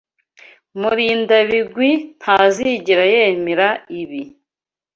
[0.79, 1.89] Murindabigwi
[2.19, 3.67] ntazigera yemera
[4.01, 4.21] ibi.